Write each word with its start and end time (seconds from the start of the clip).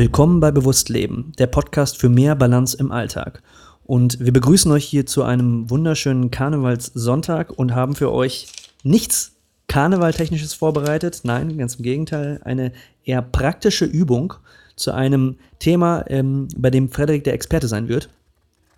Willkommen 0.00 0.40
bei 0.40 0.50
Bewusst 0.50 0.88
Leben, 0.88 1.32
der 1.38 1.46
Podcast 1.46 1.98
für 1.98 2.08
mehr 2.08 2.34
Balance 2.34 2.74
im 2.74 2.90
Alltag. 2.90 3.42
Und 3.84 4.18
wir 4.18 4.32
begrüßen 4.32 4.72
euch 4.72 4.86
hier 4.86 5.04
zu 5.04 5.24
einem 5.24 5.68
wunderschönen 5.68 6.30
Karnevalssonntag 6.30 7.50
und 7.50 7.74
haben 7.74 7.94
für 7.94 8.10
euch 8.10 8.46
nichts 8.82 9.32
Karnevaltechnisches 9.68 10.54
vorbereitet. 10.54 11.20
Nein, 11.24 11.58
ganz 11.58 11.74
im 11.74 11.82
Gegenteil, 11.82 12.40
eine 12.44 12.72
eher 13.04 13.20
praktische 13.20 13.84
Übung 13.84 14.32
zu 14.74 14.92
einem 14.92 15.36
Thema, 15.58 16.06
ähm, 16.08 16.48
bei 16.56 16.70
dem 16.70 16.88
Frederik 16.88 17.24
der 17.24 17.34
Experte 17.34 17.68
sein 17.68 17.88
wird. 17.88 18.08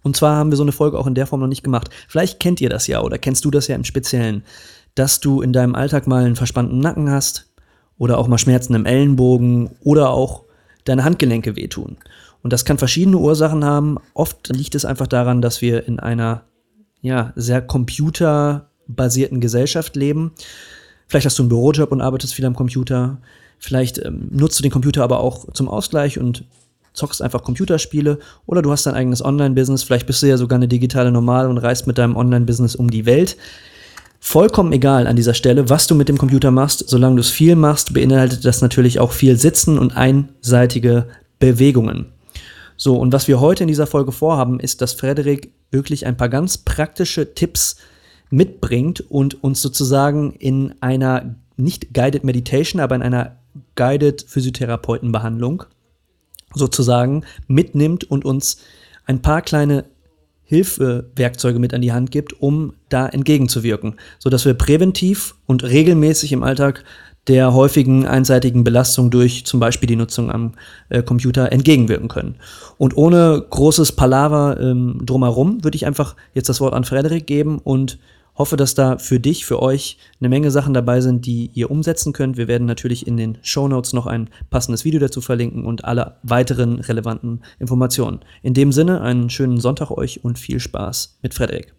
Und 0.02 0.16
zwar 0.16 0.34
haben 0.34 0.50
wir 0.50 0.56
so 0.56 0.64
eine 0.64 0.72
Folge 0.72 0.98
auch 0.98 1.06
in 1.06 1.14
der 1.14 1.28
Form 1.28 1.40
noch 1.40 1.46
nicht 1.46 1.62
gemacht. 1.62 1.88
Vielleicht 2.08 2.40
kennt 2.40 2.60
ihr 2.60 2.68
das 2.68 2.88
ja 2.88 3.00
oder 3.00 3.18
kennst 3.18 3.44
du 3.44 3.52
das 3.52 3.68
ja 3.68 3.76
im 3.76 3.84
Speziellen, 3.84 4.42
dass 4.96 5.20
du 5.20 5.40
in 5.40 5.52
deinem 5.52 5.76
Alltag 5.76 6.08
mal 6.08 6.24
einen 6.24 6.34
verspannten 6.34 6.80
Nacken 6.80 7.08
hast 7.10 7.48
oder 7.96 8.18
auch 8.18 8.26
mal 8.26 8.38
Schmerzen 8.38 8.74
im 8.74 8.86
Ellenbogen 8.86 9.70
oder 9.84 10.10
auch 10.10 10.46
deine 10.84 11.04
Handgelenke 11.04 11.56
wehtun. 11.56 11.96
Und 12.42 12.52
das 12.52 12.64
kann 12.64 12.78
verschiedene 12.78 13.18
Ursachen 13.18 13.64
haben. 13.64 13.98
Oft 14.14 14.48
liegt 14.48 14.74
es 14.74 14.84
einfach 14.84 15.06
daran, 15.06 15.42
dass 15.42 15.62
wir 15.62 15.86
in 15.86 16.00
einer 16.00 16.42
ja, 17.00 17.32
sehr 17.36 17.62
computerbasierten 17.62 19.40
Gesellschaft 19.40 19.96
leben. 19.96 20.32
Vielleicht 21.06 21.26
hast 21.26 21.38
du 21.38 21.42
einen 21.42 21.50
Bürojob 21.50 21.92
und 21.92 22.00
arbeitest 22.00 22.34
viel 22.34 22.46
am 22.46 22.56
Computer. 22.56 23.18
Vielleicht 23.58 23.98
ähm, 24.04 24.28
nutzt 24.30 24.58
du 24.58 24.62
den 24.62 24.72
Computer 24.72 25.04
aber 25.04 25.20
auch 25.20 25.52
zum 25.52 25.68
Ausgleich 25.68 26.18
und 26.18 26.44
zockst 26.94 27.22
einfach 27.22 27.42
Computerspiele. 27.42 28.18
Oder 28.46 28.62
du 28.62 28.70
hast 28.70 28.86
dein 28.86 28.94
eigenes 28.94 29.24
Online-Business. 29.24 29.82
Vielleicht 29.82 30.06
bist 30.06 30.22
du 30.22 30.26
ja 30.26 30.36
sogar 30.36 30.56
eine 30.56 30.68
digitale 30.68 31.12
Normal 31.12 31.48
und 31.48 31.58
reist 31.58 31.86
mit 31.86 31.98
deinem 31.98 32.16
Online-Business 32.16 32.74
um 32.74 32.90
die 32.90 33.06
Welt. 33.06 33.36
Vollkommen 34.24 34.72
egal 34.72 35.08
an 35.08 35.16
dieser 35.16 35.34
Stelle, 35.34 35.68
was 35.68 35.88
du 35.88 35.96
mit 35.96 36.08
dem 36.08 36.16
Computer 36.16 36.52
machst. 36.52 36.88
Solange 36.88 37.16
du 37.16 37.22
es 37.22 37.30
viel 37.30 37.56
machst, 37.56 37.92
beinhaltet 37.92 38.44
das 38.44 38.62
natürlich 38.62 39.00
auch 39.00 39.10
viel 39.10 39.36
Sitzen 39.36 39.80
und 39.80 39.96
einseitige 39.96 41.08
Bewegungen. 41.40 42.06
So, 42.76 42.96
und 42.96 43.12
was 43.12 43.26
wir 43.26 43.40
heute 43.40 43.64
in 43.64 43.68
dieser 43.68 43.88
Folge 43.88 44.12
vorhaben, 44.12 44.60
ist, 44.60 44.80
dass 44.80 44.92
Frederik 44.92 45.52
wirklich 45.72 46.06
ein 46.06 46.16
paar 46.16 46.28
ganz 46.28 46.56
praktische 46.56 47.34
Tipps 47.34 47.78
mitbringt 48.30 49.00
und 49.10 49.42
uns 49.42 49.60
sozusagen 49.60 50.34
in 50.34 50.76
einer 50.80 51.34
nicht 51.56 51.92
Guided 51.92 52.22
Meditation, 52.22 52.80
aber 52.80 52.94
in 52.94 53.02
einer 53.02 53.38
Guided 53.74 54.24
Physiotherapeutenbehandlung 54.28 55.64
sozusagen 56.54 57.24
mitnimmt 57.48 58.04
und 58.04 58.24
uns 58.24 58.58
ein 59.04 59.20
paar 59.20 59.42
kleine 59.42 59.84
Hilfewerkzeuge 60.44 61.58
mit 61.58 61.72
an 61.74 61.80
die 61.80 61.92
Hand 61.92 62.10
gibt, 62.10 62.40
um 62.40 62.74
da 62.88 63.06
entgegenzuwirken, 63.06 63.94
sodass 64.18 64.44
wir 64.44 64.54
präventiv 64.54 65.34
und 65.46 65.64
regelmäßig 65.64 66.32
im 66.32 66.42
Alltag 66.42 66.84
der 67.28 67.54
häufigen 67.54 68.06
einseitigen 68.06 68.64
Belastung 68.64 69.10
durch 69.10 69.46
zum 69.46 69.60
Beispiel 69.60 69.86
die 69.86 69.96
Nutzung 69.96 70.30
am 70.30 70.54
äh, 70.88 71.02
Computer 71.02 71.52
entgegenwirken 71.52 72.08
können. 72.08 72.36
Und 72.78 72.96
ohne 72.96 73.44
großes 73.48 73.92
Palaver 73.92 74.58
ähm, 74.60 75.00
drumherum 75.04 75.62
würde 75.62 75.76
ich 75.76 75.86
einfach 75.86 76.16
jetzt 76.34 76.48
das 76.48 76.60
Wort 76.60 76.74
an 76.74 76.84
Frederik 76.84 77.26
geben 77.26 77.58
und 77.58 77.98
Hoffe, 78.34 78.56
dass 78.56 78.74
da 78.74 78.96
für 78.96 79.20
dich, 79.20 79.44
für 79.44 79.60
euch 79.60 79.98
eine 80.18 80.30
Menge 80.30 80.50
Sachen 80.50 80.72
dabei 80.72 81.02
sind, 81.02 81.26
die 81.26 81.50
ihr 81.52 81.70
umsetzen 81.70 82.14
könnt. 82.14 82.38
Wir 82.38 82.48
werden 82.48 82.66
natürlich 82.66 83.06
in 83.06 83.18
den 83.18 83.36
Show 83.42 83.68
Notes 83.68 83.92
noch 83.92 84.06
ein 84.06 84.30
passendes 84.48 84.86
Video 84.86 85.00
dazu 85.00 85.20
verlinken 85.20 85.66
und 85.66 85.84
alle 85.84 86.16
weiteren 86.22 86.80
relevanten 86.80 87.42
Informationen. 87.58 88.20
In 88.42 88.54
dem 88.54 88.72
Sinne, 88.72 89.02
einen 89.02 89.28
schönen 89.28 89.60
Sonntag 89.60 89.90
euch 89.90 90.24
und 90.24 90.38
viel 90.38 90.60
Spaß 90.60 91.18
mit 91.20 91.34
Frederik. 91.34 91.74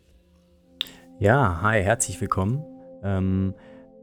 Ja, 1.20 1.62
hi, 1.62 1.82
herzlich 1.82 2.22
willkommen. 2.22 2.64
Ähm, 3.04 3.56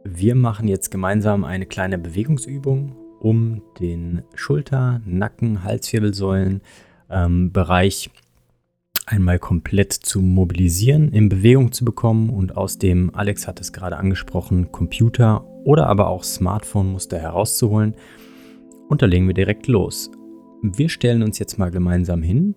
wir 0.05 0.35
machen 0.35 0.67
jetzt 0.67 0.91
gemeinsam 0.91 1.45
eine 1.45 1.67
kleine 1.67 1.99
Bewegungsübung, 1.99 2.97
um 3.21 3.63
den 3.79 4.23
Schulter-, 4.35 5.01
Nacken-, 5.05 5.63
Halswirbelsäulen 5.63 6.63
ähm, 7.11 7.53
einmal 9.11 9.39
komplett 9.39 9.93
zu 9.93 10.21
mobilisieren, 10.21 11.13
in 11.13 11.29
Bewegung 11.29 11.73
zu 11.73 11.85
bekommen 11.85 12.31
und 12.31 12.57
aus 12.57 12.79
dem, 12.79 13.15
Alex 13.15 13.49
hat 13.49 13.61
es 13.61 13.73
gerade 13.73 13.97
angesprochen, 13.97 14.71
Computer 14.71 15.45
oder 15.65 15.89
aber 15.89 16.09
auch 16.09 16.23
Smartphone-Muster 16.23 17.19
herauszuholen. 17.19 17.95
Und 18.89 19.03
da 19.03 19.07
legen 19.07 19.27
wir 19.27 19.35
direkt 19.35 19.67
los. 19.67 20.11
Wir 20.63 20.89
stellen 20.89 21.23
uns 21.23 21.39
jetzt 21.39 21.59
mal 21.59 21.71
gemeinsam 21.71 22.23
hin 22.23 22.55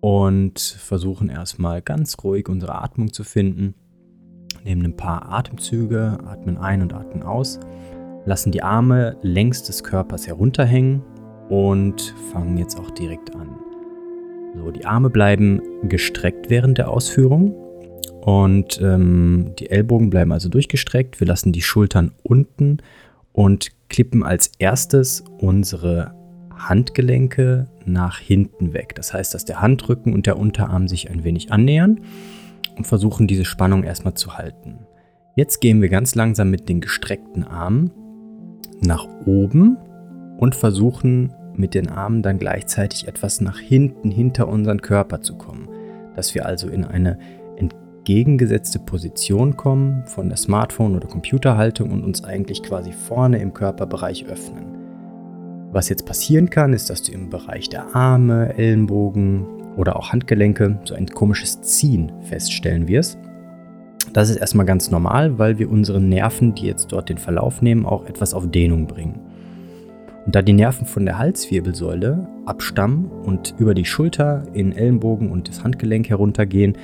und 0.00 0.58
versuchen 0.60 1.28
erstmal 1.28 1.82
ganz 1.82 2.16
ruhig 2.24 2.48
unsere 2.48 2.80
Atmung 2.82 3.12
zu 3.12 3.22
finden. 3.22 3.74
Nehmen 4.64 4.84
ein 4.84 4.96
paar 4.96 5.30
Atemzüge, 5.30 6.18
atmen 6.24 6.56
ein 6.56 6.82
und 6.82 6.94
atmen 6.94 7.22
aus, 7.22 7.60
lassen 8.24 8.50
die 8.50 8.62
Arme 8.62 9.16
längs 9.22 9.62
des 9.62 9.84
Körpers 9.84 10.26
herunterhängen 10.26 11.02
und 11.48 12.14
fangen 12.32 12.56
jetzt 12.56 12.78
auch 12.78 12.90
direkt 12.90 13.34
an. 13.36 13.55
So, 14.56 14.70
die 14.70 14.86
Arme 14.86 15.10
bleiben 15.10 15.60
gestreckt 15.84 16.48
während 16.48 16.78
der 16.78 16.88
Ausführung 16.88 17.54
und 18.22 18.80
ähm, 18.82 19.52
die 19.58 19.70
Ellbogen 19.70 20.10
bleiben 20.10 20.32
also 20.32 20.48
durchgestreckt. 20.48 21.20
Wir 21.20 21.26
lassen 21.26 21.52
die 21.52 21.62
Schultern 21.62 22.12
unten 22.22 22.78
und 23.32 23.70
klippen 23.88 24.22
als 24.24 24.50
erstes 24.58 25.22
unsere 25.38 26.14
Handgelenke 26.56 27.68
nach 27.84 28.18
hinten 28.18 28.72
weg. 28.72 28.94
Das 28.94 29.12
heißt, 29.12 29.34
dass 29.34 29.44
der 29.44 29.60
Handrücken 29.60 30.14
und 30.14 30.26
der 30.26 30.38
Unterarm 30.38 30.88
sich 30.88 31.10
ein 31.10 31.22
wenig 31.22 31.52
annähern 31.52 32.00
und 32.76 32.86
versuchen 32.86 33.26
diese 33.26 33.44
Spannung 33.44 33.84
erstmal 33.84 34.14
zu 34.14 34.38
halten. 34.38 34.78
Jetzt 35.34 35.60
gehen 35.60 35.82
wir 35.82 35.90
ganz 35.90 36.14
langsam 36.14 36.50
mit 36.50 36.68
den 36.68 36.80
gestreckten 36.80 37.44
Armen 37.44 37.90
nach 38.80 39.06
oben 39.26 39.76
und 40.38 40.54
versuchen 40.54 41.32
mit 41.58 41.74
den 41.74 41.88
Armen 41.88 42.22
dann 42.22 42.38
gleichzeitig 42.38 43.08
etwas 43.08 43.40
nach 43.40 43.58
hinten 43.58 44.10
hinter 44.10 44.48
unseren 44.48 44.80
Körper 44.80 45.20
zu 45.20 45.36
kommen. 45.36 45.68
Dass 46.14 46.34
wir 46.34 46.46
also 46.46 46.68
in 46.68 46.84
eine 46.84 47.18
entgegengesetzte 47.56 48.78
Position 48.78 49.56
kommen 49.56 50.04
von 50.06 50.28
der 50.28 50.38
Smartphone- 50.38 50.94
oder 50.94 51.08
Computerhaltung 51.08 51.90
und 51.90 52.04
uns 52.04 52.22
eigentlich 52.22 52.62
quasi 52.62 52.92
vorne 52.92 53.38
im 53.38 53.52
Körperbereich 53.52 54.26
öffnen. 54.26 54.76
Was 55.72 55.88
jetzt 55.88 56.06
passieren 56.06 56.48
kann, 56.48 56.72
ist, 56.72 56.88
dass 56.88 57.02
du 57.02 57.12
im 57.12 57.30
Bereich 57.30 57.68
der 57.68 57.94
Arme, 57.94 58.54
Ellenbogen 58.56 59.44
oder 59.76 59.96
auch 59.96 60.12
Handgelenke 60.12 60.78
so 60.84 60.94
ein 60.94 61.06
komisches 61.06 61.60
Ziehen 61.62 62.12
feststellen 62.22 62.88
wirst. 62.88 63.18
Das 64.12 64.30
ist 64.30 64.36
erstmal 64.36 64.66
ganz 64.66 64.90
normal, 64.90 65.38
weil 65.38 65.58
wir 65.58 65.70
unsere 65.70 66.00
Nerven, 66.00 66.54
die 66.54 66.66
jetzt 66.66 66.92
dort 66.92 67.08
den 67.08 67.18
Verlauf 67.18 67.60
nehmen, 67.60 67.84
auch 67.84 68.06
etwas 68.06 68.32
auf 68.32 68.50
Dehnung 68.50 68.86
bringen. 68.86 69.20
Und 70.26 70.34
da 70.34 70.42
die 70.42 70.52
Nerven 70.52 70.86
von 70.86 71.04
der 71.04 71.18
Halswirbelsäule 71.18 72.26
abstammen 72.46 73.06
und 73.24 73.54
über 73.58 73.74
die 73.74 73.84
Schulter 73.84 74.42
in 74.54 74.72
Ellenbogen 74.72 75.30
und 75.30 75.48
das 75.48 75.62
Handgelenk 75.62 76.08
heruntergehen, 76.08 76.76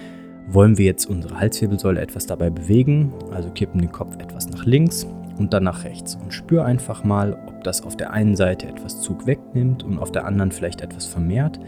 wollen 0.46 0.78
wir 0.78 0.84
jetzt 0.84 1.06
unsere 1.06 1.40
Halswirbelsäule 1.40 2.00
etwas 2.00 2.26
dabei 2.26 2.50
bewegen. 2.50 3.12
Also 3.32 3.50
kippen 3.50 3.80
den 3.80 3.90
Kopf 3.90 4.14
etwas 4.20 4.48
nach 4.48 4.64
links 4.64 5.08
und 5.38 5.52
dann 5.52 5.64
nach 5.64 5.82
rechts. 5.82 6.16
Und 6.22 6.32
spür 6.32 6.64
einfach 6.64 7.02
mal, 7.02 7.36
ob 7.48 7.64
das 7.64 7.82
auf 7.82 7.96
der 7.96 8.12
einen 8.12 8.36
Seite 8.36 8.68
etwas 8.68 9.00
Zug 9.00 9.26
wegnimmt 9.26 9.82
und 9.82 9.98
auf 9.98 10.12
der 10.12 10.24
anderen 10.24 10.52
vielleicht 10.52 10.80
etwas 10.80 11.06
vermehrt. 11.06 11.58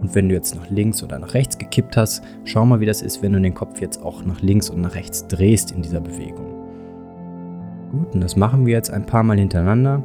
Und 0.00 0.14
wenn 0.14 0.28
du 0.28 0.36
jetzt 0.36 0.54
nach 0.54 0.70
links 0.70 1.02
oder 1.02 1.18
nach 1.18 1.34
rechts 1.34 1.58
gekippt 1.58 1.96
hast, 1.96 2.22
schau 2.44 2.64
mal, 2.64 2.78
wie 2.78 2.86
das 2.86 3.02
ist, 3.02 3.22
wenn 3.22 3.32
du 3.32 3.40
den 3.40 3.54
Kopf 3.54 3.80
jetzt 3.80 4.00
auch 4.04 4.24
nach 4.24 4.40
links 4.40 4.70
und 4.70 4.82
nach 4.82 4.94
rechts 4.94 5.26
drehst 5.26 5.72
in 5.72 5.82
dieser 5.82 6.00
Bewegung. 6.00 6.46
Gut, 7.90 8.14
und 8.14 8.20
das 8.20 8.36
machen 8.36 8.66
wir 8.66 8.74
jetzt 8.74 8.92
ein 8.92 9.04
paar 9.04 9.24
Mal 9.24 9.38
hintereinander 9.38 10.00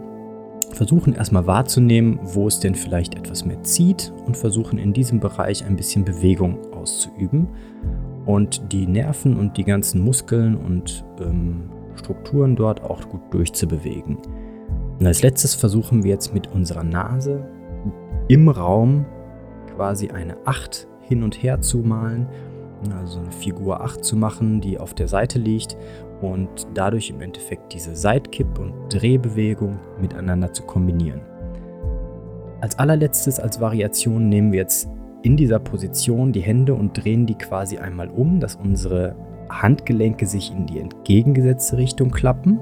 versuchen 0.74 1.14
erstmal 1.14 1.48
wahrzunehmen, 1.48 2.20
wo 2.22 2.48
es 2.48 2.60
denn 2.60 2.76
vielleicht 2.76 3.16
etwas 3.16 3.46
mehr 3.46 3.62
zieht 3.64 4.14
und 4.26 4.38
versuchen 4.38 4.78
in 4.78 4.94
diesem 4.94 5.20
Bereich 5.20 5.66
ein 5.66 5.76
bisschen 5.76 6.04
Bewegung 6.04 6.58
auszuüben 6.74 7.48
und 8.26 8.72
die 8.72 8.88
Nerven 8.88 9.38
und 9.38 9.58
die 9.58 9.64
ganzen 9.64 10.02
Muskeln 10.02 10.56
und 10.56 11.06
ähm, 11.20 11.70
Strukturen 11.96 12.56
dort 12.56 12.84
auch 12.84 13.08
gut 13.10 13.22
durchzubewegen. 13.32 14.18
Und 15.00 15.06
als 15.06 15.22
letztes 15.22 15.56
versuchen 15.56 16.04
wir 16.04 16.12
jetzt 16.12 16.34
mit 16.34 16.48
unserer 16.48 16.84
Nase 16.84 17.46
im 18.28 18.48
Raum 18.48 19.06
quasi 19.76 20.10
eine 20.10 20.38
8 20.46 20.88
hin 21.02 21.24
und 21.24 21.42
her 21.44 21.62
zu 21.62 21.80
malen, 21.80 22.28
also 22.92 23.20
eine 23.20 23.32
Figur 23.32 23.82
8 23.82 24.04
zu 24.04 24.16
machen, 24.16 24.60
die 24.60 24.80
auf 24.80 24.94
der 24.94 25.08
Seite 25.08 25.40
liegt 25.40 25.78
und 26.22 26.68
dadurch 26.74 27.10
im 27.10 27.22
Endeffekt 27.22 27.74
diese 27.74 27.96
Seitkipp- 27.96 28.60
und 28.60 28.74
Drehbewegung 28.90 29.80
miteinander 30.02 30.52
zu 30.52 30.64
kombinieren. 30.64 31.22
Als 32.62 32.80
allerletztes 32.80 33.40
als 33.40 33.60
Variation 33.60 34.30
nehmen 34.30 34.52
wir 34.52 34.60
jetzt 34.60 34.90
in 35.22 35.38
dieser 35.38 35.60
Position 35.60 36.32
die 36.32 36.42
Hände 36.42 36.74
und 36.74 36.94
drehen 36.94 37.26
die 37.26 37.36
quasi 37.36 37.78
einmal 37.78 38.10
um, 38.10 38.40
dass 38.40 38.56
unsere 38.56 39.16
Handgelenke 39.50 40.26
sich 40.26 40.52
in 40.52 40.66
die 40.66 40.80
entgegengesetzte 40.80 41.78
Richtung 41.78 42.12
klappen 42.12 42.60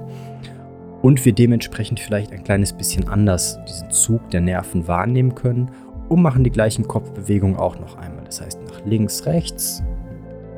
und 1.02 1.24
wir 1.24 1.32
dementsprechend 1.32 2.00
vielleicht 2.00 2.32
ein 2.32 2.44
kleines 2.44 2.72
bisschen 2.72 3.08
anders 3.08 3.58
diesen 3.68 3.90
Zug 3.90 4.30
der 4.30 4.40
Nerven 4.40 4.86
wahrnehmen 4.86 5.34
können 5.34 5.70
und 6.08 6.22
machen 6.22 6.44
die 6.44 6.50
gleichen 6.50 6.86
Kopfbewegungen 6.86 7.56
auch 7.56 7.78
noch 7.78 7.96
einmal. 7.96 8.24
Das 8.24 8.40
heißt 8.40 8.60
nach 8.64 8.84
links, 8.84 9.26
rechts, 9.26 9.82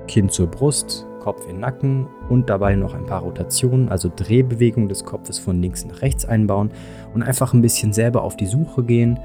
Kinn 0.07 0.29
zur 0.29 0.47
Brust, 0.47 1.07
Kopf 1.21 1.49
in 1.49 1.61
Nacken 1.61 2.07
und 2.29 2.51
dabei 2.51 2.77
noch 2.77 2.95
ein 2.95 3.07
paar 3.07 3.23
Rotationen, 3.23 3.89
also 3.89 4.11
Drehbewegungen 4.15 4.89
des 4.89 5.05
Kopfes 5.05 5.39
von 5.39 5.61
links 5.63 5.85
nach 5.85 6.03
rechts 6.03 6.25
einbauen 6.27 6.71
und 7.15 7.23
einfach 7.23 7.55
ein 7.55 7.63
bisschen 7.63 7.93
selber 7.93 8.23
auf 8.23 8.37
die 8.37 8.47
Suche 8.47 8.83
gehen 8.83 9.19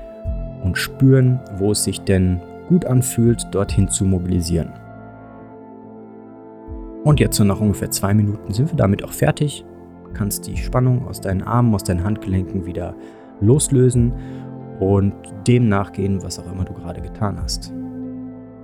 und 0.63 0.77
spüren, 0.77 1.39
wo 1.57 1.71
es 1.71 1.83
sich 1.83 2.01
denn 2.01 2.41
gut 2.69 2.85
anfühlt, 2.85 3.47
dorthin 3.51 3.89
zu 3.89 4.05
mobilisieren. 4.05 4.71
Und 7.03 7.19
jetzt 7.19 7.37
so 7.37 7.43
nach 7.43 7.59
ungefähr 7.59 7.91
zwei 7.91 8.13
Minuten 8.13 8.53
sind 8.53 8.71
wir 8.71 8.77
damit 8.77 9.03
auch 9.03 9.11
fertig. 9.11 9.65
Du 10.05 10.11
kannst 10.13 10.47
die 10.47 10.57
Spannung 10.57 11.07
aus 11.07 11.21
deinen 11.21 11.43
Armen, 11.43 11.73
aus 11.73 11.83
deinen 11.83 12.03
Handgelenken 12.03 12.65
wieder 12.65 12.95
loslösen 13.41 14.13
und 14.79 15.13
dem 15.47 15.69
nachgehen, 15.69 16.21
was 16.23 16.39
auch 16.39 16.51
immer 16.51 16.65
du 16.65 16.73
gerade 16.73 17.01
getan 17.01 17.37
hast. 17.41 17.73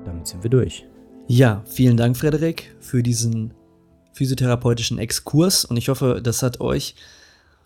Damit 0.06 0.27
sind 0.27 0.44
wir 0.44 0.50
durch. 0.50 0.88
Ja, 1.27 1.63
vielen 1.66 1.98
Dank, 1.98 2.18
Frederik, 2.18 2.75
für 2.80 3.01
diesen 3.01 3.54
physiotherapeutischen 4.13 5.00
Exkurs 5.00 5.66
und 5.66 5.75
ich 5.75 5.89
hoffe, 5.89 6.22
das 6.24 6.44
hat 6.44 6.62
euch 6.62 6.95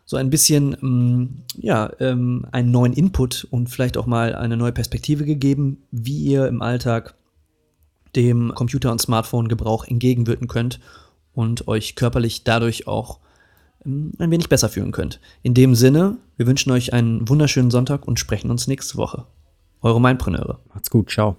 so 0.05 0.17
ein 0.17 0.29
bisschen 0.29 0.75
ähm, 0.81 1.43
ja, 1.57 1.91
ähm, 1.99 2.47
einen 2.51 2.71
neuen 2.71 2.93
Input 2.93 3.47
und 3.51 3.69
vielleicht 3.69 3.97
auch 3.97 4.07
mal 4.07 4.33
eine 4.33 4.57
neue 4.57 4.71
Perspektive 4.71 5.25
gegeben, 5.25 5.83
wie 5.91 6.17
ihr 6.17 6.47
im 6.47 6.61
Alltag 6.61 7.13
dem 8.15 8.53
Computer- 8.55 8.91
und 8.91 9.01
Smartphone-Gebrauch 9.01 9.85
entgegenwirken 9.85 10.47
könnt 10.47 10.79
und 11.33 11.67
euch 11.67 11.95
körperlich 11.95 12.43
dadurch 12.43 12.87
auch 12.87 13.19
ähm, 13.85 14.13
ein 14.17 14.31
wenig 14.31 14.49
besser 14.49 14.69
fühlen 14.69 14.91
könnt. 14.91 15.19
In 15.43 15.53
dem 15.53 15.75
Sinne, 15.75 16.17
wir 16.37 16.47
wünschen 16.47 16.71
euch 16.71 16.93
einen 16.93 17.27
wunderschönen 17.27 17.69
Sonntag 17.69 18.07
und 18.07 18.19
sprechen 18.19 18.49
uns 18.49 18.67
nächste 18.67 18.97
Woche. 18.97 19.25
Eure 19.81 20.01
Mindpreneure. 20.01 20.59
Macht's 20.73 20.89
gut, 20.89 21.11
ciao. 21.11 21.37